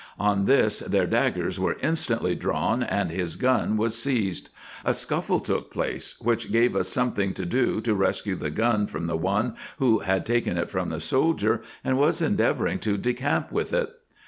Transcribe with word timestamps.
On 0.17 0.45
this 0.45 0.79
their 0.79 1.05
daggers 1.05 1.59
were 1.59 1.77
instantly 1.83 2.33
drawn, 2.33 2.81
and 2.81 3.11
his 3.11 3.35
gun 3.35 3.77
was 3.77 3.95
seized. 3.95 4.49
A 4.83 4.95
scuffle 4.95 5.39
took 5.39 5.69
place, 5.71 6.15
which 6.19 6.51
gave 6.51 6.75
us 6.75 6.87
something 6.89 7.35
to 7.35 7.45
do 7.45 7.79
to 7.81 7.93
rescue 7.93 8.35
the 8.35 8.49
gun 8.49 8.87
from 8.87 9.05
the 9.05 9.15
one 9.15 9.53
who 9.77 9.99
had 9.99 10.25
taken 10.25 10.57
it 10.57 10.71
from 10.71 10.89
the 10.89 10.99
soldier, 10.99 11.61
and 11.83 11.99
was 11.99 12.19
endeavouring 12.19 12.79
to 12.79 12.97
decamp 12.97 13.51
with 13.51 13.73
it. 13.73 13.91